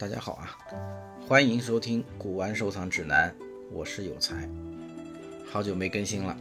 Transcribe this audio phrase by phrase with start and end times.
[0.00, 0.56] 大家好啊，
[1.28, 3.30] 欢迎收听《古玩收藏指南》，
[3.70, 4.48] 我是有才。
[5.44, 6.34] 好久没更新了，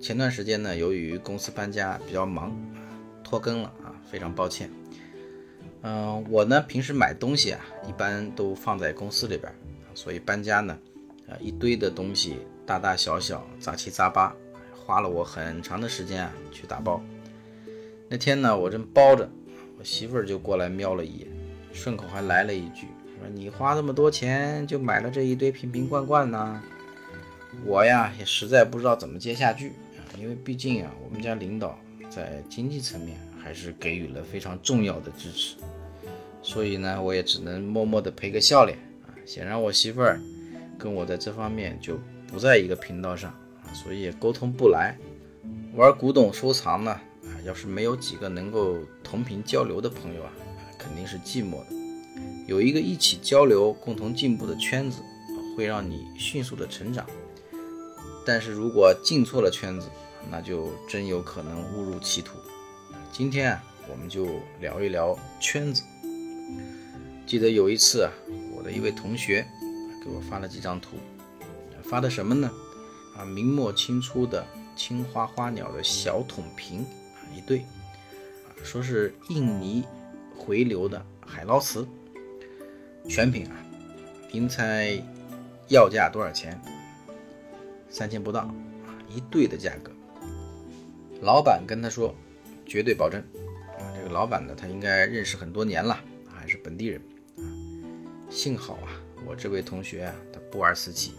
[0.00, 2.56] 前段时间呢，由于公司搬家比较忙，
[3.24, 4.70] 拖更了啊，非常抱歉。
[5.82, 9.52] 嗯，我呢平时买东西啊，一般都放在公司里边，
[9.92, 10.78] 所以搬家呢，
[11.28, 14.32] 啊一堆的东西，大大小小，杂七杂八，
[14.72, 17.02] 花了我很长的时间啊去打包。
[18.08, 19.28] 那天呢，我正包着，
[19.76, 21.37] 我媳妇儿就过来瞄了一眼。
[21.78, 26.60] 顺口还来了一句：“说你花这么多钱就买了这一堆瓶瓶罐罐呢？”
[27.64, 31.78] 我呀也实在不知道怎么接下句啊，因为毕竟啊，我们家领导
[32.10, 35.54] 在经济层面还是给予了非常重要的支持，
[36.42, 39.14] 所以呢，我也只能默默的赔个笑脸啊。
[39.24, 40.20] 显然我媳妇儿
[40.76, 43.30] 跟我在这方面就不在一个频道上
[43.62, 44.96] 啊，所以也沟通不来。
[45.74, 50.32] 玩古董收藏呢啊，要是没有几个能够同频交流的朋友啊。
[50.78, 51.66] 肯定是寂寞的，
[52.46, 55.02] 有一个一起交流、共同进步的圈子，
[55.56, 57.04] 会让你迅速的成长。
[58.24, 59.88] 但是如果进错了圈子，
[60.30, 62.38] 那就真有可能误入歧途。
[63.10, 64.26] 今天啊，我们就
[64.60, 65.82] 聊一聊圈子。
[67.26, 68.12] 记得有一次啊，
[68.56, 69.46] 我的一位同学
[70.04, 70.96] 给我发了几张图，
[71.82, 72.50] 发的什么呢？
[73.16, 76.86] 啊，明末清初的青花花鸟的小筒瓶，
[77.34, 77.64] 一对，
[78.62, 79.84] 说是印尼。
[80.38, 81.86] 回流的海捞瓷
[83.08, 83.56] 全品啊，
[84.32, 85.02] 您猜
[85.66, 86.58] 要价多少钱？
[87.90, 88.50] 三千不到，
[89.08, 89.90] 一对的价格。
[91.20, 92.14] 老板跟他说，
[92.64, 93.20] 绝对保证
[93.78, 93.82] 啊。
[93.96, 97.00] 这个老板呢，他应该认识很多年了，还是本地人。
[98.30, 98.88] 幸好啊，
[99.26, 101.14] 我这位同学啊，他不玩瓷器，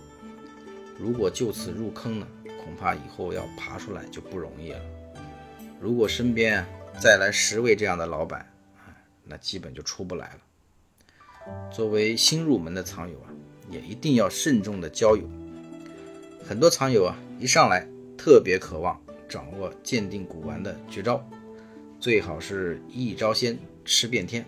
[0.98, 2.28] 如果就此入坑呢，
[2.64, 4.80] 恐怕以后要爬出来就不容易了。
[5.80, 6.66] 如果身边
[7.00, 8.46] 再来十位这样的老板，
[9.30, 11.72] 那基本就出不来了。
[11.72, 13.30] 作为新入门的藏友啊，
[13.70, 15.24] 也一定要慎重的交友。
[16.46, 19.00] 很多藏友啊，一上来特别渴望
[19.30, 21.24] 掌握鉴定古玩的绝招，
[22.00, 24.44] 最好是一招鲜吃遍天。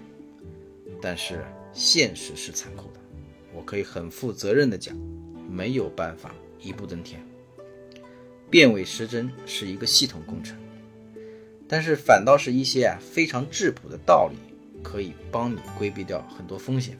[1.01, 3.00] 但是现实是残酷的，
[3.53, 4.95] 我可以很负责任的讲，
[5.50, 7.23] 没有办法一步登天。
[8.50, 10.57] 辨伪识真是一个系统工程，
[11.67, 14.38] 但是反倒是一些啊非常质朴的道理。
[14.84, 16.97] 可以帮你规避掉很多风险，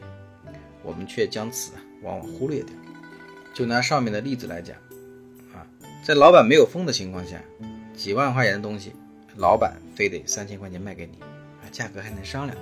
[0.84, 2.75] 我们却将此往往忽略掉。
[3.53, 4.78] 就拿上面的例子来讲，
[5.53, 5.68] 啊，
[6.06, 7.42] 在老板没有疯的情况下，
[7.94, 8.94] 几万块钱的东西，
[9.36, 12.58] 老板非得三千块钱卖给你，啊，价格还能商量，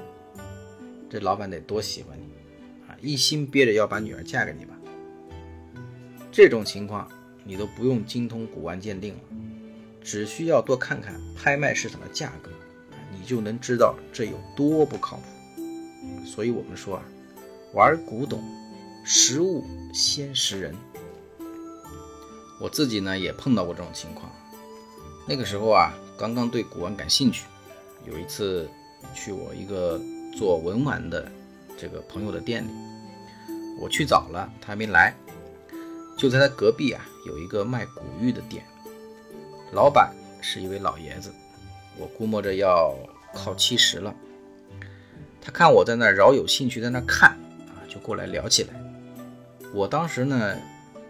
[1.09, 2.25] 这老板得多喜欢你，
[2.87, 4.75] 啊，一心憋着要把女儿嫁给你吧。
[6.31, 7.09] 这种情况
[7.43, 9.19] 你都不用精通古玩鉴定了，
[10.01, 12.49] 只需要多看看拍卖市场的价格。
[13.11, 15.23] 你就能知道这有多不靠谱。
[16.25, 17.03] 所以，我们说啊，
[17.73, 18.41] 玩古董，
[19.03, 20.73] 识物先识人。
[22.61, 24.31] 我自己呢也碰到过这种情况。
[25.27, 27.45] 那个时候啊，刚刚对古玩感兴趣，
[28.05, 28.69] 有一次
[29.13, 29.99] 去我一个
[30.37, 31.31] 做文玩的
[31.77, 32.71] 这个朋友的店里，
[33.79, 35.15] 我去早了，他还没来，
[36.17, 38.63] 就在他隔壁啊有一个卖古玉的店，
[39.71, 41.31] 老板是一位老爷子。
[41.99, 42.95] 我估摸着要
[43.33, 44.15] 靠七十了，
[45.41, 47.31] 他看我在那饶有兴趣在那看
[47.67, 48.73] 啊，就过来聊起来。
[49.73, 50.57] 我当时呢，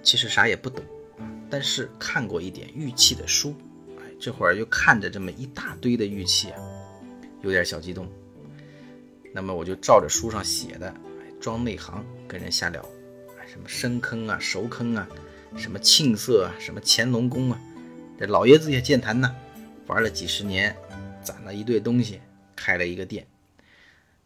[0.01, 0.83] 其实啥也不懂
[1.19, 3.55] 啊，但是看过一点玉器的书，
[3.99, 6.59] 哎，这会儿又看着这么一大堆的玉器啊，
[7.41, 8.09] 有点小激动。
[9.31, 10.93] 那么我就照着书上写的，
[11.39, 12.83] 装内行跟人瞎聊，
[13.47, 15.07] 什么深坑啊、熟坑啊，
[15.55, 17.61] 什么庆色啊、什么乾隆宫啊，
[18.19, 19.33] 这老爷子也健谈呢。
[19.89, 20.75] 玩了几十年，
[21.23, 22.21] 攒了一堆东西，
[22.55, 23.25] 开了一个店，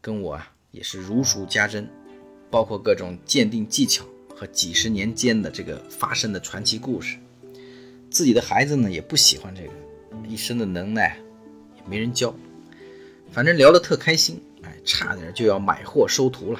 [0.01, 0.37] 跟我
[0.71, 1.87] 也是如数家珍，
[2.51, 7.17] 包括各种鉴定技巧和几十年间的这个发生的传奇故事。
[8.11, 9.71] 自己的孩子呢也不喜欢这个，
[10.27, 11.17] 一身的能耐
[11.77, 12.35] 也没人教，
[13.31, 16.59] 反正聊得特开心，哎，差点就要买货收徒了。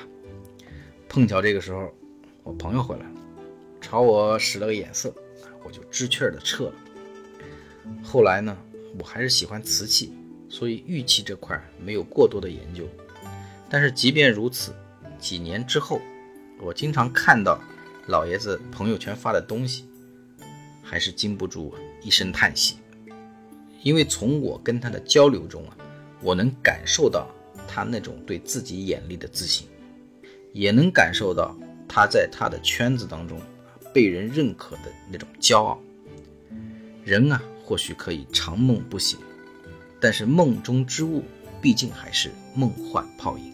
[1.09, 1.93] 碰巧这个时候，
[2.43, 3.11] 我朋友回来了，
[3.81, 5.13] 朝我使了个眼色，
[5.61, 6.73] 我就知趣的撤了。
[8.01, 8.57] 后来呢？
[8.99, 10.13] 我还是喜欢瓷器，
[10.49, 12.87] 所以玉器这块没有过多的研究。
[13.69, 14.71] 但是即便如此，
[15.17, 15.99] 几年之后，
[16.61, 17.59] 我经常看到
[18.07, 19.85] 老爷子朋友圈发的东西，
[20.83, 21.73] 还是禁不住
[22.03, 22.77] 一声叹息。
[23.81, 25.75] 因为从我跟他的交流中啊，
[26.21, 27.27] 我能感受到
[27.67, 29.67] 他那种对自己眼力的自信，
[30.53, 31.57] 也能感受到
[31.87, 33.41] 他在他的圈子当中
[33.91, 35.81] 被人认可的那种骄傲。
[37.03, 37.41] 人啊。
[37.63, 39.17] 或许可以长梦不醒，
[39.99, 41.23] 但是梦中之物
[41.61, 43.53] 毕竟还是梦幻泡影。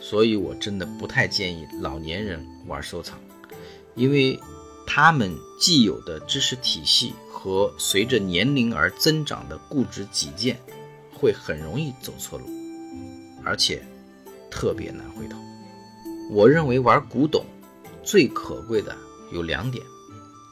[0.00, 3.18] 所以我真的不太建议老年人玩收藏，
[3.94, 4.38] 因为
[4.86, 10.58] 他们既有的知识体系和随着年龄而增长的固执己见，
[11.12, 12.46] 会很容易走错路，
[13.44, 13.82] 而且
[14.50, 15.38] 特别难回头。
[16.30, 17.44] 我认为玩古董
[18.02, 18.96] 最可贵的
[19.32, 19.84] 有两点：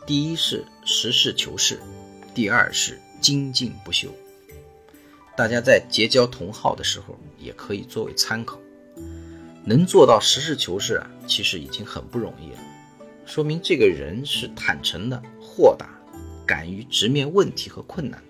[0.07, 1.81] 第一是实事求是，
[2.39, 4.15] 第二是精进不休。
[5.37, 8.61] 大家在结交同好的时候，也可以作为参考。
[9.65, 12.61] 能做到实事求是啊，其实已经很不容易了，
[13.27, 15.89] 说明这个人是坦诚的、豁达，
[16.47, 18.23] 敢于直面问题和困难，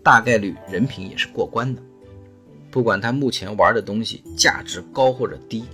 [0.00, 1.82] 大概率人品也是过关的。
[2.70, 5.64] 不管他目前玩的东西价值高或者低，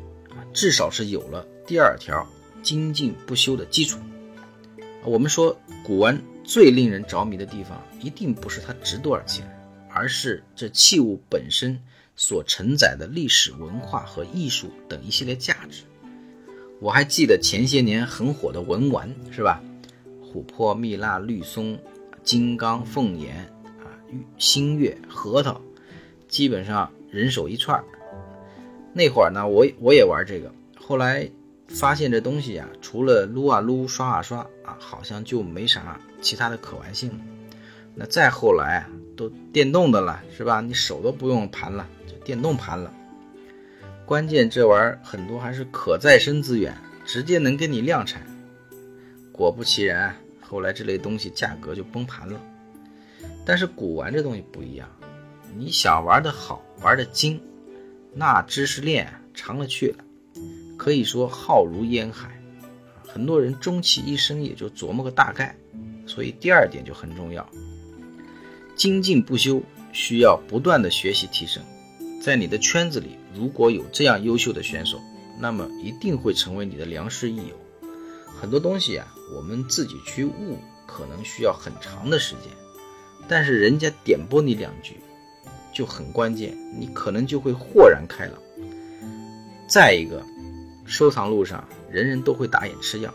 [0.55, 2.27] 至少是有了第二条
[2.63, 3.99] 精进不休的基础。
[5.05, 9.49] 我们说古玩最令人着迷的地方，一定不是它值多少钱。
[9.93, 11.83] 而是这器物本身
[12.15, 15.83] 所承载的历史文化和艺术等一系列价值。
[16.81, 19.61] 我还记得前些年很火的文玩，是吧？
[20.23, 21.77] 琥珀、蜜蜡、绿松、
[22.23, 23.91] 金刚、凤眼啊、
[24.39, 25.61] 星月、核桃，
[26.29, 27.83] 基本上人手一串。
[28.93, 31.29] 那会儿呢，我我也玩这个，后来
[31.71, 37.19] 发现这东西呀，除了撸啊撸、刷啊刷啊，好像就没啥其他的可玩性了。
[37.95, 38.87] 那再后来。
[39.17, 40.63] 都电动的了，是吧？
[40.63, 42.91] 你手都不用盘了，就电动盘了。
[44.07, 46.75] 关键这玩意儿很多还是可再生资源，
[47.05, 48.23] 直接能给你量产。
[49.31, 52.41] 果不其然，后来这类东西价格就崩盘了。
[53.45, 54.89] 但是古玩这东西不一样，
[55.55, 57.39] 你想玩的好，玩的精，
[58.15, 60.05] 那知识链长了去了，
[60.81, 62.31] 可以说浩如烟海。
[63.07, 65.55] 很多人终其一生也就琢磨个大概，
[66.07, 67.47] 所以第二点就很重要。
[68.77, 69.61] 精进不休，
[69.93, 71.63] 需要不断的学习提升。
[72.23, 74.99] 在你的圈子里，如果有这样优秀的选手，
[75.39, 77.55] 那么一定会成为你的良师益友。
[78.41, 79.07] 很多东西啊，
[79.37, 80.57] 我们自己去悟，
[80.87, 82.51] 可能需要很长的时间，
[83.29, 84.97] 但是人家点拨你两句，
[85.75, 88.35] 就很关键，你可能就会豁然开朗。
[89.69, 90.25] 再一个，
[90.91, 93.15] 收藏路上人人都会打眼吃药，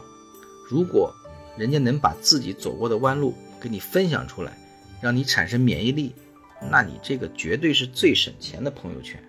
[0.67, 1.13] 如果
[1.55, 4.57] 人家能把自己走过的弯路给你分享出来。
[5.01, 6.15] 让你产生免疫力，
[6.71, 9.21] 那你这个绝对是最省钱的朋友圈。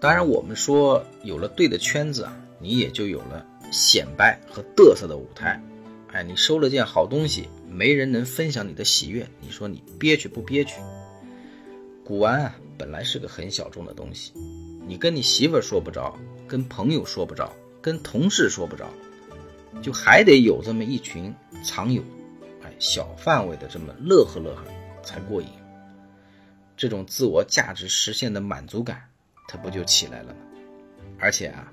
[0.00, 5.62] 当然，我们说有了对的圈子啊，你也就有了显摆和嘚瑟的舞台。
[6.12, 10.76] 哎，你收了件好东西，没人能分享你的喜悦，你说你憋屈不憋屈？
[12.02, 14.32] 古玩啊，本来是个很小众的东西，
[14.88, 17.52] 你跟你媳妇说不着，跟朋友说不着，
[17.82, 18.88] 跟同事说不着，
[19.82, 22.02] 就还得有这么一群藏友。
[22.64, 24.64] 哎小范围的这么乐呵乐呵
[25.02, 25.48] 才过瘾，
[26.74, 29.10] 这种自我价值实现的满足感，
[29.46, 30.40] 它不就起来了吗？
[31.18, 31.70] 而且啊，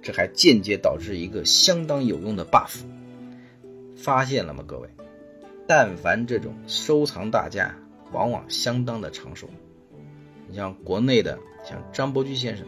[0.00, 2.76] 这还间接导致一个相当有用的 buff，
[3.96, 4.88] 发现了吗，各位？
[5.66, 7.74] 但凡这种收藏大家，
[8.12, 9.50] 往往相当的长寿。
[10.52, 12.66] 你像国内的，像张伯驹先生，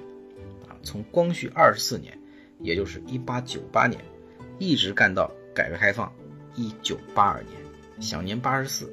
[0.66, 2.18] 啊，从光绪二十四年，
[2.58, 4.00] 也就是一八九八年，
[4.58, 6.10] 一直干到改革开放
[6.54, 7.52] 一九八二年。
[8.00, 8.90] 享年八十四，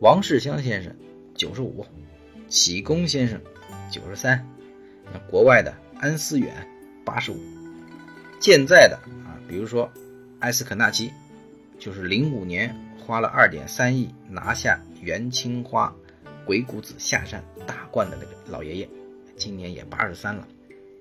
[0.00, 0.92] 王世襄先生
[1.36, 1.86] 九十五，
[2.48, 3.40] 启功先生
[3.88, 4.44] 九十三，
[5.12, 6.52] 那国外的安思远
[7.04, 7.40] 八十五，
[8.40, 9.88] 健在的啊，比如说
[10.40, 11.12] 埃斯肯纳基，
[11.78, 15.94] 就是零五年花了二点三亿拿下元青花
[16.48, 18.88] 鬼谷子下山大冠的那个老爷爷，
[19.36, 20.48] 今年也八十三了。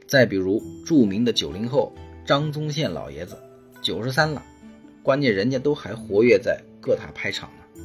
[0.06, 1.94] 再比如著名的九零后
[2.26, 3.38] 张宗宪老爷子
[3.82, 4.44] 九十三了，
[5.02, 6.62] 关键人家都还活跃在。
[6.82, 7.82] 各大拍场呢？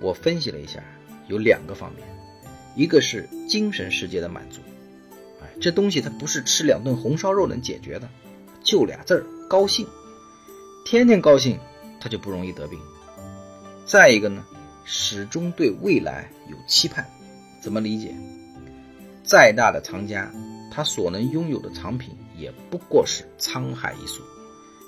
[0.00, 0.82] 我分析了一下，
[1.28, 2.06] 有两个方面，
[2.74, 4.60] 一个是精神世界的满足，
[5.42, 8.08] 哎，这东西它不是吃两顿红烧肉能解决的，
[8.62, 9.86] 就俩字儿高兴，
[10.86, 11.58] 天天高兴，
[12.00, 12.78] 他就不容易得病。
[13.86, 14.44] 再一个呢，
[14.88, 17.04] 始终对未来有期盼，
[17.60, 18.14] 怎么理解？
[19.24, 20.30] 再大的藏家，
[20.70, 24.22] 他所能拥有的藏品也不过是沧海一粟，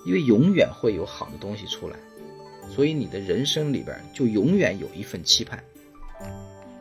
[0.06, 1.96] 因为永远会有好的东西出来。
[2.70, 5.64] 所以你的人生里边就永远有一份期盼，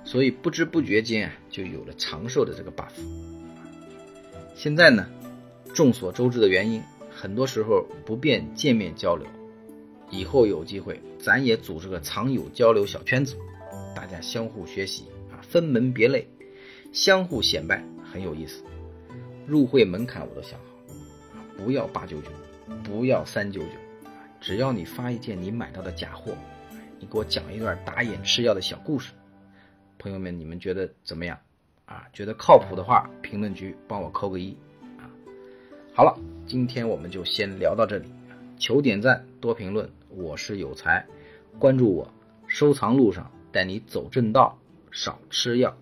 [0.06, 2.92] 所以不知不觉间就有了长寿的这个 buff。
[4.56, 5.08] 现在呢，
[5.74, 9.26] 众所周知的原因，很多时候不便见面交流。
[10.10, 13.36] 以后有机会，咱也组织个藏友交流小圈子，
[13.96, 16.28] 大家相互学习啊，分门别类，
[16.92, 18.64] 相互显摆，很有意思。
[19.46, 20.60] 入会门槛我都想
[21.34, 22.30] 好，不要八九九，
[22.84, 23.70] 不要三九九。
[24.40, 26.34] 只要你发一件你买到的假货，
[27.00, 29.12] 你给我讲一段打眼吃药的小故事，
[29.98, 31.38] 朋友们，你们觉得怎么样？
[31.86, 34.56] 啊，觉得靠谱的话，评论区帮我扣个一，
[34.98, 35.10] 啊，
[35.94, 38.10] 好了，今天我们就先聊到这里，
[38.60, 41.06] 求点赞多评论，我是有才，
[41.60, 42.12] 关注我，
[42.48, 44.58] 收藏路上带你走正道，
[44.92, 45.76] 少吃药。